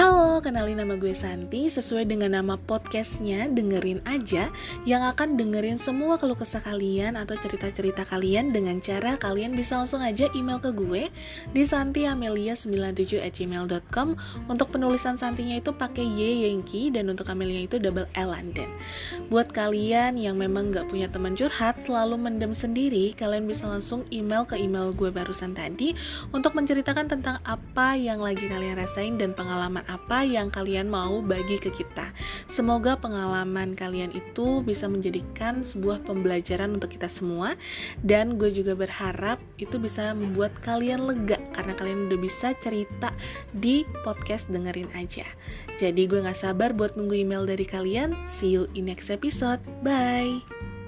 Halo, 0.00 0.40
kenalin 0.40 0.80
nama 0.80 0.96
gue 0.96 1.12
Santi. 1.12 1.68
Sesuai 1.68 2.08
dengan 2.08 2.32
nama 2.32 2.56
podcastnya 2.56 3.52
Dengerin 3.52 4.00
aja 4.08 4.48
Yang 4.88 5.12
akan 5.12 5.36
dengerin 5.36 5.76
semua 5.76 6.16
keluh 6.16 6.40
kesah 6.40 6.64
kalian 6.64 7.20
Atau 7.20 7.36
cerita-cerita 7.36 8.08
kalian 8.08 8.48
Dengan 8.48 8.80
cara 8.80 9.20
kalian 9.20 9.52
bisa 9.52 9.76
langsung 9.76 10.00
aja 10.00 10.32
email 10.32 10.56
ke 10.56 10.72
gue 10.72 11.12
Di 11.52 11.68
santiamelia97gmail.com 11.68 14.08
Untuk 14.48 14.72
penulisan 14.72 15.20
Santinya 15.20 15.60
itu 15.60 15.76
pakai 15.76 16.08
Y 16.08 16.48
Yankee 16.48 16.88
Dan 16.88 17.12
untuk 17.12 17.28
Amelia 17.28 17.68
itu 17.68 17.76
double 17.76 18.08
L 18.16 18.32
London. 18.32 18.72
Buat 19.28 19.52
kalian 19.52 20.16
yang 20.16 20.40
memang 20.40 20.72
gak 20.72 20.88
punya 20.88 21.12
teman 21.12 21.36
curhat 21.36 21.76
Selalu 21.84 22.16
mendem 22.16 22.56
sendiri 22.56 23.12
Kalian 23.12 23.44
bisa 23.44 23.68
langsung 23.68 24.08
email 24.08 24.48
ke 24.48 24.56
email 24.56 24.96
gue 24.96 25.12
barusan 25.12 25.52
tadi 25.52 25.92
Untuk 26.32 26.56
menceritakan 26.56 27.04
tentang 27.04 27.36
apa 27.44 28.00
yang 28.00 28.24
lagi 28.24 28.48
kalian 28.48 28.80
rasain 28.80 29.20
Dan 29.20 29.36
pengalaman 29.36 29.84
apa 29.90 30.22
yang 30.22 30.48
kalian 30.54 30.86
mau 30.86 31.18
bagi 31.18 31.58
ke 31.58 31.74
kita. 31.74 32.14
Semoga 32.46 32.94
pengalaman 32.94 33.74
kalian 33.74 34.14
itu 34.14 34.62
bisa 34.62 34.86
menjadikan 34.86 35.66
sebuah 35.66 36.06
pembelajaran 36.06 36.78
untuk 36.78 36.94
kita 36.94 37.10
semua 37.10 37.58
dan 38.06 38.38
gue 38.38 38.54
juga 38.54 38.78
berharap 38.78 39.42
itu 39.58 39.76
bisa 39.82 40.14
membuat 40.14 40.54
kalian 40.62 41.02
lega 41.02 41.42
karena 41.52 41.74
kalian 41.74 42.06
udah 42.06 42.20
bisa 42.22 42.54
cerita 42.62 43.10
di 43.50 43.82
podcast 44.06 44.46
dengerin 44.46 44.88
aja. 44.94 45.26
Jadi 45.82 46.06
gue 46.06 46.22
gak 46.22 46.38
sabar 46.38 46.70
buat 46.70 46.94
nunggu 46.94 47.26
email 47.26 47.48
dari 47.48 47.66
kalian. 47.66 48.14
See 48.30 48.54
you 48.54 48.70
in 48.78 48.86
next 48.86 49.10
episode. 49.10 49.58
Bye. 49.82 50.79